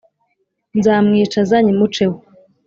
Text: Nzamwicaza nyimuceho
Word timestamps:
Nzamwicaza 0.77 1.55
nyimuceho 1.65 2.17